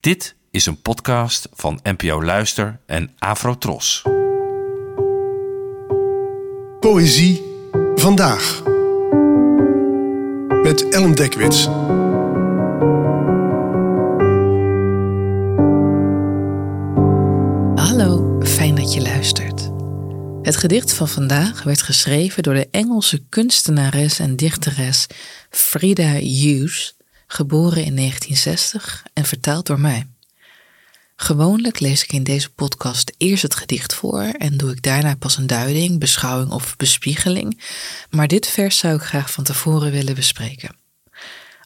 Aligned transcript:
Dit 0.00 0.34
is 0.50 0.66
een 0.66 0.82
podcast 0.82 1.48
van 1.52 1.80
NPO 1.82 2.22
Luister 2.22 2.80
en 2.86 3.14
Afrotros. 3.18 4.02
Poëzie 6.80 7.42
vandaag. 7.94 8.62
Met 10.62 10.88
Ellen 10.88 11.14
Dekwits. 11.14 11.64
Hallo, 17.84 18.40
fijn 18.42 18.74
dat 18.74 18.92
je 18.92 19.00
luistert. 19.02 19.70
Het 20.42 20.56
gedicht 20.56 20.92
van 20.92 21.08
vandaag 21.08 21.62
werd 21.62 21.82
geschreven 21.82 22.42
door 22.42 22.54
de 22.54 22.68
Engelse 22.70 23.24
kunstenares 23.28 24.18
en 24.18 24.36
dichteres 24.36 25.06
Frida 25.50 26.12
Hughes, 26.12 26.96
geboren 27.32 27.84
in 27.84 27.96
1960 27.96 29.02
en 29.12 29.24
vertaald 29.24 29.66
door 29.66 29.80
mij. 29.80 30.06
Gewoonlijk 31.16 31.80
lees 31.80 32.02
ik 32.02 32.12
in 32.12 32.22
deze 32.22 32.50
podcast 32.50 33.12
eerst 33.16 33.42
het 33.42 33.54
gedicht 33.54 33.94
voor 33.94 34.22
en 34.22 34.56
doe 34.56 34.70
ik 34.70 34.82
daarna 34.82 35.14
pas 35.14 35.36
een 35.36 35.46
duiding, 35.46 35.98
beschouwing 35.98 36.50
of 36.50 36.76
bespiegeling, 36.76 37.62
maar 38.10 38.28
dit 38.28 38.46
vers 38.46 38.78
zou 38.78 38.94
ik 38.94 39.02
graag 39.02 39.32
van 39.32 39.44
tevoren 39.44 39.90
willen 39.90 40.14
bespreken. 40.14 40.76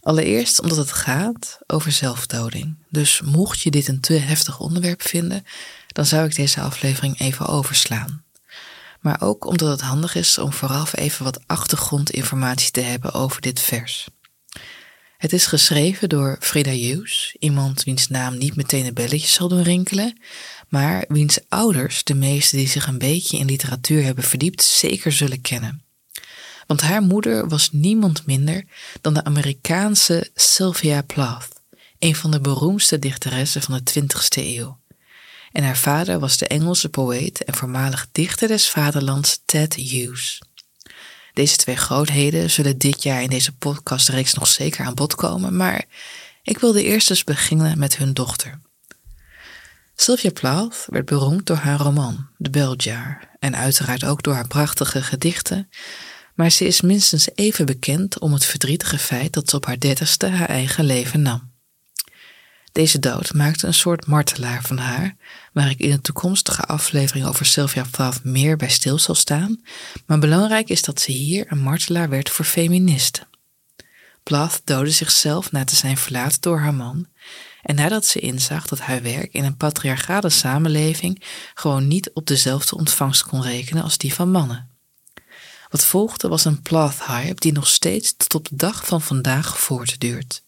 Allereerst 0.00 0.60
omdat 0.60 0.78
het 0.78 0.92
gaat 0.92 1.58
over 1.66 1.92
zelfdoding. 1.92 2.76
Dus 2.88 3.20
mocht 3.20 3.60
je 3.60 3.70
dit 3.70 3.88
een 3.88 4.00
te 4.00 4.12
heftig 4.12 4.60
onderwerp 4.60 5.02
vinden, 5.02 5.46
dan 5.86 6.06
zou 6.06 6.26
ik 6.26 6.36
deze 6.36 6.60
aflevering 6.60 7.20
even 7.20 7.46
overslaan. 7.46 8.24
Maar 9.00 9.20
ook 9.20 9.46
omdat 9.46 9.68
het 9.68 9.80
handig 9.80 10.14
is 10.14 10.38
om 10.38 10.52
vooraf 10.52 10.96
even 10.96 11.24
wat 11.24 11.40
achtergrondinformatie 11.46 12.70
te 12.70 12.80
hebben 12.80 13.12
over 13.12 13.40
dit 13.40 13.60
vers. 13.60 14.08
Het 15.24 15.32
is 15.32 15.46
geschreven 15.46 16.08
door 16.08 16.36
Frida 16.40 16.70
Hughes, 16.70 17.36
iemand 17.38 17.84
wiens 17.84 18.08
naam 18.08 18.38
niet 18.38 18.56
meteen 18.56 18.86
een 18.86 18.94
belletje 18.94 19.28
zal 19.28 19.48
doen 19.48 19.62
rinkelen, 19.62 20.20
maar 20.68 21.04
wiens 21.08 21.38
ouders 21.48 22.04
de 22.04 22.14
meesten 22.14 22.58
die 22.58 22.68
zich 22.68 22.86
een 22.86 22.98
beetje 22.98 23.38
in 23.38 23.46
literatuur 23.46 24.02
hebben 24.02 24.24
verdiept 24.24 24.62
zeker 24.62 25.12
zullen 25.12 25.40
kennen. 25.40 25.82
Want 26.66 26.80
haar 26.80 27.02
moeder 27.02 27.48
was 27.48 27.68
niemand 27.72 28.26
minder 28.26 28.64
dan 29.00 29.14
de 29.14 29.24
Amerikaanse 29.24 30.30
Sylvia 30.34 31.02
Plath, 31.02 31.48
een 31.98 32.14
van 32.14 32.30
de 32.30 32.40
beroemdste 32.40 32.98
dichteressen 32.98 33.62
van 33.62 33.80
de 33.82 34.00
20ste 34.00 34.42
eeuw. 34.42 34.78
En 35.52 35.64
haar 35.64 35.76
vader 35.76 36.18
was 36.18 36.36
de 36.36 36.46
Engelse 36.46 36.88
poëet 36.88 37.44
en 37.44 37.54
voormalig 37.54 38.06
dichter 38.12 38.48
des 38.48 38.70
vaderlands 38.70 39.40
Ted 39.44 39.74
Hughes. 39.74 40.40
Deze 41.34 41.56
twee 41.56 41.76
grootheden 41.76 42.50
zullen 42.50 42.78
dit 42.78 43.02
jaar 43.02 43.22
in 43.22 43.28
deze 43.28 43.52
podcastreeks 43.52 44.34
nog 44.34 44.46
zeker 44.46 44.84
aan 44.84 44.94
bod 44.94 45.14
komen, 45.14 45.56
maar 45.56 45.84
ik 46.42 46.58
wilde 46.58 46.82
eerst 46.82 47.10
eens 47.10 47.24
beginnen 47.24 47.78
met 47.78 47.96
hun 47.96 48.12
dochter. 48.12 48.60
Sylvia 49.94 50.30
Plath 50.30 50.86
werd 50.90 51.04
beroemd 51.04 51.46
door 51.46 51.56
haar 51.56 51.78
roman, 51.78 52.28
The 52.38 52.50
Beljar, 52.50 53.28
en 53.38 53.56
uiteraard 53.56 54.04
ook 54.04 54.22
door 54.22 54.34
haar 54.34 54.46
prachtige 54.46 55.02
gedichten, 55.02 55.68
maar 56.34 56.50
ze 56.50 56.66
is 56.66 56.80
minstens 56.80 57.28
even 57.34 57.66
bekend 57.66 58.18
om 58.18 58.32
het 58.32 58.44
verdrietige 58.44 58.98
feit 58.98 59.32
dat 59.32 59.50
ze 59.50 59.56
op 59.56 59.66
haar 59.66 59.78
dertigste 59.78 60.26
haar 60.26 60.48
eigen 60.48 60.84
leven 60.84 61.22
nam. 61.22 61.53
Deze 62.74 62.98
dood 62.98 63.34
maakte 63.34 63.66
een 63.66 63.74
soort 63.74 64.06
martelaar 64.06 64.62
van 64.62 64.78
haar, 64.78 65.16
waar 65.52 65.70
ik 65.70 65.78
in 65.78 65.92
een 65.92 66.00
toekomstige 66.00 66.62
aflevering 66.62 67.26
over 67.26 67.46
Sylvia 67.46 67.84
Plath 67.90 68.24
meer 68.24 68.56
bij 68.56 68.68
stil 68.68 68.98
zal 68.98 69.14
staan, 69.14 69.60
maar 70.06 70.18
belangrijk 70.18 70.68
is 70.68 70.82
dat 70.82 71.00
ze 71.00 71.12
hier 71.12 71.46
een 71.48 71.58
martelaar 71.58 72.08
werd 72.08 72.30
voor 72.30 72.44
feministen. 72.44 73.26
Plath 74.22 74.60
doodde 74.64 74.90
zichzelf 74.90 75.52
na 75.52 75.64
te 75.64 75.76
zijn 75.76 75.96
verlaten 75.96 76.40
door 76.40 76.58
haar 76.58 76.74
man, 76.74 77.06
en 77.62 77.74
nadat 77.74 78.06
ze 78.06 78.20
inzag 78.20 78.66
dat 78.66 78.80
haar 78.80 79.02
werk 79.02 79.32
in 79.32 79.44
een 79.44 79.56
patriarchale 79.56 80.30
samenleving 80.30 81.22
gewoon 81.54 81.88
niet 81.88 82.10
op 82.12 82.26
dezelfde 82.26 82.76
ontvangst 82.76 83.22
kon 83.22 83.42
rekenen 83.42 83.82
als 83.82 83.98
die 83.98 84.14
van 84.14 84.30
mannen. 84.30 84.68
Wat 85.70 85.84
volgde 85.84 86.28
was 86.28 86.44
een 86.44 86.62
Plath-hype 86.62 87.40
die 87.40 87.52
nog 87.52 87.68
steeds 87.68 88.14
tot 88.16 88.34
op 88.34 88.48
de 88.48 88.56
dag 88.56 88.86
van 88.86 89.02
vandaag 89.02 89.58
voortduurt. 89.58 90.42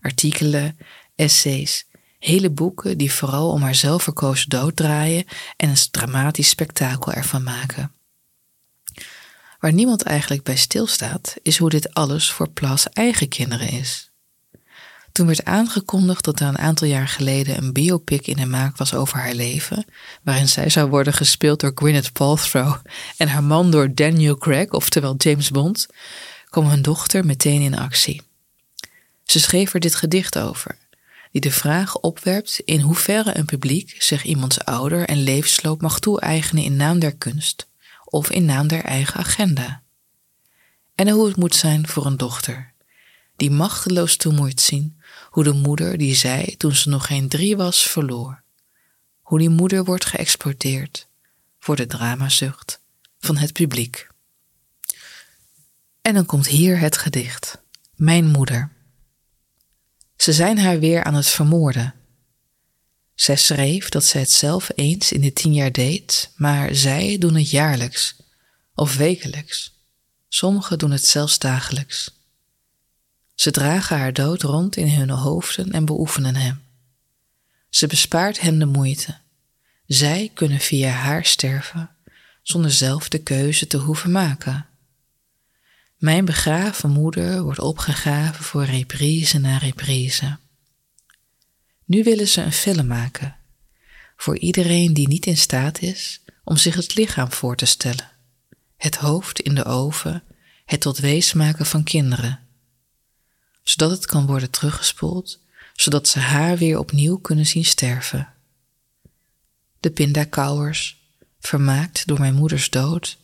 Artikelen, 0.00 0.78
essays, 1.14 1.86
hele 2.18 2.50
boeken 2.50 2.98
die 2.98 3.12
vooral 3.12 3.50
om 3.50 3.62
haar 3.62 3.74
zelfverkozen 3.74 4.48
dood 4.48 4.76
draaien 4.76 5.24
en 5.56 5.68
een 5.68 5.76
dramatisch 5.90 6.48
spektakel 6.48 7.12
ervan 7.12 7.42
maken. 7.42 7.92
Waar 9.60 9.72
niemand 9.72 10.02
eigenlijk 10.02 10.42
bij 10.42 10.56
stilstaat, 10.56 11.34
is 11.42 11.58
hoe 11.58 11.70
dit 11.70 11.94
alles 11.94 12.30
voor 12.30 12.50
Plas 12.50 12.88
eigen 12.88 13.28
kinderen 13.28 13.68
is. 13.68 14.10
Toen 15.12 15.26
werd 15.26 15.44
aangekondigd 15.44 16.24
dat 16.24 16.40
er 16.40 16.46
een 16.46 16.58
aantal 16.58 16.88
jaar 16.88 17.08
geleden 17.08 17.56
een 17.56 17.72
biopic 17.72 18.26
in 18.26 18.36
de 18.36 18.46
maak 18.46 18.76
was 18.76 18.94
over 18.94 19.18
haar 19.18 19.34
leven, 19.34 19.84
waarin 20.22 20.48
zij 20.48 20.70
zou 20.70 20.90
worden 20.90 21.12
gespeeld 21.12 21.60
door 21.60 21.72
Gwyneth 21.74 22.12
Paltrow 22.12 22.76
en 23.16 23.28
haar 23.28 23.44
man 23.44 23.70
door 23.70 23.94
Daniel 23.94 24.38
Craig, 24.38 24.70
oftewel 24.70 25.14
James 25.16 25.50
Bond, 25.50 25.86
kwam 26.48 26.66
hun 26.66 26.82
dochter 26.82 27.26
meteen 27.26 27.60
in 27.60 27.78
actie. 27.78 28.22
Ze 29.24 29.40
schreef 29.40 29.74
er 29.74 29.80
dit 29.80 29.94
gedicht 29.94 30.38
over, 30.38 30.76
die 31.34 31.42
de 31.42 31.50
vraag 31.50 31.96
opwerpt 31.96 32.60
in 32.64 32.80
hoeverre 32.80 33.38
een 33.38 33.44
publiek 33.44 34.02
zich 34.02 34.24
iemands 34.24 34.64
ouder 34.64 35.08
en 35.08 35.22
levensloop 35.22 35.80
mag 35.80 35.98
toe-eigenen 35.98 36.64
in 36.64 36.76
naam 36.76 36.98
der 36.98 37.16
kunst 37.16 37.68
of 38.04 38.30
in 38.30 38.44
naam 38.44 38.66
der 38.66 38.84
eigen 38.84 39.20
agenda. 39.20 39.82
En 40.94 41.08
hoe 41.08 41.26
het 41.26 41.36
moet 41.36 41.54
zijn 41.54 41.88
voor 41.88 42.06
een 42.06 42.16
dochter, 42.16 42.72
die 43.36 43.50
machteloos 43.50 44.16
toe 44.16 44.32
moet 44.32 44.60
zien 44.60 45.00
hoe 45.30 45.44
de 45.44 45.52
moeder 45.52 45.98
die 45.98 46.14
zij 46.14 46.54
toen 46.58 46.74
ze 46.74 46.88
nog 46.88 47.06
geen 47.06 47.28
drie 47.28 47.56
was 47.56 47.82
verloor. 47.82 48.42
Hoe 49.20 49.38
die 49.38 49.50
moeder 49.50 49.84
wordt 49.84 50.04
geëxploiteerd 50.04 51.08
voor 51.58 51.76
de 51.76 51.86
dramazucht 51.86 52.80
van 53.18 53.36
het 53.36 53.52
publiek. 53.52 54.08
En 56.02 56.14
dan 56.14 56.26
komt 56.26 56.46
hier 56.46 56.78
het 56.78 56.96
gedicht. 56.96 57.62
Mijn 57.94 58.26
moeder. 58.26 58.73
Ze 60.24 60.32
zijn 60.32 60.58
haar 60.58 60.78
weer 60.78 61.04
aan 61.04 61.14
het 61.14 61.26
vermoorden. 61.26 61.94
Zij 63.14 63.36
schreef 63.36 63.88
dat 63.88 64.04
zij 64.04 64.20
het 64.20 64.30
zelf 64.30 64.70
eens 64.74 65.12
in 65.12 65.20
de 65.20 65.32
tien 65.32 65.54
jaar 65.54 65.72
deed, 65.72 66.30
maar 66.36 66.74
zij 66.74 67.18
doen 67.18 67.34
het 67.34 67.50
jaarlijks 67.50 68.16
of 68.74 68.96
wekelijks. 68.96 69.72
Sommigen 70.28 70.78
doen 70.78 70.90
het 70.90 71.06
zelfs 71.06 71.38
dagelijks. 71.38 72.10
Ze 73.34 73.50
dragen 73.50 73.98
haar 73.98 74.12
dood 74.12 74.42
rond 74.42 74.76
in 74.76 74.88
hun 74.88 75.10
hoofden 75.10 75.72
en 75.72 75.84
beoefenen 75.84 76.36
hem. 76.36 76.62
Ze 77.68 77.86
bespaart 77.86 78.40
hen 78.40 78.58
de 78.58 78.66
moeite. 78.66 79.18
Zij 79.86 80.30
kunnen 80.34 80.60
via 80.60 80.90
haar 80.90 81.24
sterven 81.24 81.90
zonder 82.42 82.70
zelf 82.70 83.08
de 83.08 83.18
keuze 83.18 83.66
te 83.66 83.76
hoeven 83.76 84.10
maken. 84.10 84.66
Mijn 85.96 86.24
begraven 86.24 86.90
moeder 86.90 87.42
wordt 87.42 87.58
opgegraven 87.58 88.44
voor 88.44 88.64
reprise 88.64 89.38
na 89.38 89.58
reprise. 89.58 90.38
Nu 91.84 92.02
willen 92.02 92.28
ze 92.28 92.42
een 92.42 92.52
film 92.52 92.86
maken, 92.86 93.36
voor 94.16 94.38
iedereen 94.38 94.94
die 94.94 95.08
niet 95.08 95.26
in 95.26 95.36
staat 95.36 95.80
is 95.80 96.20
om 96.44 96.56
zich 96.56 96.74
het 96.74 96.94
lichaam 96.94 97.32
voor 97.32 97.56
te 97.56 97.64
stellen, 97.64 98.10
het 98.76 98.96
hoofd 98.96 99.40
in 99.40 99.54
de 99.54 99.64
oven, 99.64 100.22
het 100.64 100.80
tot 100.80 100.98
wees 100.98 101.32
maken 101.32 101.66
van 101.66 101.82
kinderen, 101.82 102.40
zodat 103.62 103.90
het 103.90 104.06
kan 104.06 104.26
worden 104.26 104.50
teruggespoeld, 104.50 105.40
zodat 105.72 106.08
ze 106.08 106.18
haar 106.18 106.56
weer 106.56 106.78
opnieuw 106.78 107.16
kunnen 107.16 107.46
zien 107.46 107.64
sterven. 107.64 108.32
De 109.80 109.90
pindakauwers, 109.90 111.02
vermaakt 111.40 112.06
door 112.06 112.18
mijn 112.18 112.34
moeders 112.34 112.70
dood, 112.70 113.18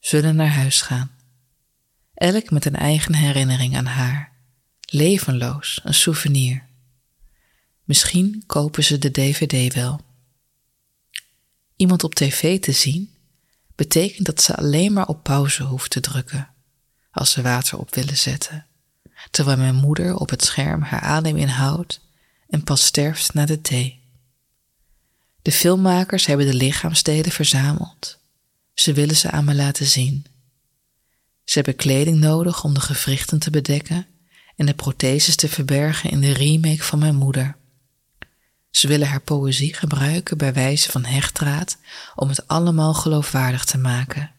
zullen 0.00 0.36
naar 0.36 0.52
huis 0.52 0.80
gaan 0.80 1.13
elk 2.14 2.50
met 2.50 2.64
een 2.64 2.76
eigen 2.76 3.14
herinnering 3.14 3.76
aan 3.76 3.86
haar, 3.86 4.32
levenloos, 4.80 5.80
een 5.84 5.94
souvenir. 5.94 6.66
Misschien 7.84 8.42
kopen 8.46 8.84
ze 8.84 8.98
de 8.98 9.10
DVD 9.10 9.74
wel. 9.74 10.00
Iemand 11.76 12.04
op 12.04 12.14
tv 12.14 12.60
te 12.60 12.72
zien 12.72 13.10
betekent 13.74 14.26
dat 14.26 14.42
ze 14.42 14.56
alleen 14.56 14.92
maar 14.92 15.06
op 15.06 15.22
pauze 15.22 15.62
hoeft 15.62 15.90
te 15.90 16.00
drukken 16.00 16.48
als 17.10 17.30
ze 17.30 17.42
water 17.42 17.78
op 17.78 17.94
willen 17.94 18.16
zetten, 18.16 18.66
terwijl 19.30 19.56
mijn 19.56 19.74
moeder 19.74 20.16
op 20.16 20.30
het 20.30 20.44
scherm 20.44 20.82
haar 20.82 21.00
adem 21.00 21.36
inhoudt 21.36 22.00
en 22.48 22.64
pas 22.64 22.84
sterft 22.84 23.34
na 23.34 23.46
de 23.46 23.60
thee. 23.60 24.02
De 25.42 25.52
filmmakers 25.52 26.26
hebben 26.26 26.46
de 26.46 26.54
lichaamsdelen 26.54 27.32
verzameld. 27.32 28.18
Ze 28.74 28.92
willen 28.92 29.16
ze 29.16 29.30
aan 29.30 29.44
me 29.44 29.54
laten 29.54 29.86
zien. 29.86 30.26
Ze 31.44 31.52
hebben 31.54 31.76
kleding 31.76 32.18
nodig 32.18 32.64
om 32.64 32.74
de 32.74 32.80
gewrichten 32.80 33.38
te 33.38 33.50
bedekken 33.50 34.06
en 34.56 34.66
de 34.66 34.74
protheses 34.74 35.36
te 35.36 35.48
verbergen 35.48 36.10
in 36.10 36.20
de 36.20 36.32
remake 36.32 36.82
van 36.82 36.98
mijn 36.98 37.16
moeder. 37.16 37.56
Ze 38.70 38.88
willen 38.88 39.08
haar 39.08 39.20
poëzie 39.20 39.74
gebruiken 39.74 40.38
bij 40.38 40.52
wijze 40.52 40.90
van 40.90 41.04
hechtdraad 41.04 41.76
om 42.14 42.28
het 42.28 42.48
allemaal 42.48 42.94
geloofwaardig 42.94 43.64
te 43.64 43.78
maken. 43.78 44.30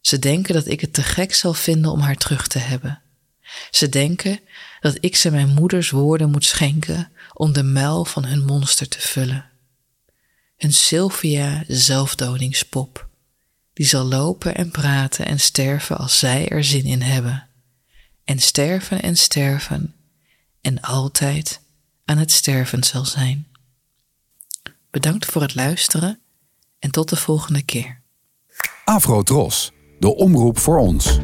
Ze 0.00 0.18
denken 0.18 0.54
dat 0.54 0.66
ik 0.66 0.80
het 0.80 0.92
te 0.92 1.02
gek 1.02 1.34
zal 1.34 1.54
vinden 1.54 1.90
om 1.90 2.00
haar 2.00 2.16
terug 2.16 2.46
te 2.46 2.58
hebben. 2.58 3.00
Ze 3.70 3.88
denken 3.88 4.40
dat 4.80 4.96
ik 5.00 5.16
ze 5.16 5.30
mijn 5.30 5.48
moeders 5.48 5.90
woorden 5.90 6.30
moet 6.30 6.44
schenken 6.44 7.12
om 7.32 7.52
de 7.52 7.62
muil 7.62 8.04
van 8.04 8.24
hun 8.24 8.44
monster 8.44 8.88
te 8.88 9.00
vullen. 9.00 9.50
Een 10.56 10.72
Sylvia 10.72 11.64
zelfdodingspop, 11.68 13.05
die 13.76 13.86
zal 13.86 14.04
lopen 14.04 14.54
en 14.54 14.70
praten 14.70 15.26
en 15.26 15.40
sterven 15.40 15.96
als 15.98 16.18
zij 16.18 16.48
er 16.48 16.64
zin 16.64 16.84
in 16.84 17.02
hebben. 17.02 17.48
En 18.24 18.38
sterven 18.38 19.02
en 19.02 19.16
sterven 19.16 19.94
en 20.60 20.80
altijd 20.80 21.60
aan 22.04 22.18
het 22.18 22.32
sterven 22.32 22.84
zal 22.84 23.04
zijn. 23.04 23.46
Bedankt 24.90 25.26
voor 25.26 25.42
het 25.42 25.54
luisteren 25.54 26.20
en 26.78 26.90
tot 26.90 27.08
de 27.08 27.16
volgende 27.16 27.62
keer. 27.62 28.00
Afro 28.84 29.22
Tros, 29.22 29.72
de 29.98 30.14
omroep 30.14 30.58
voor 30.58 30.78
ons. 30.78 31.18